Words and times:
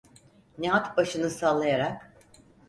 Nihat 0.57 0.97
başını 0.97 1.29
sallayarak: 1.29 2.13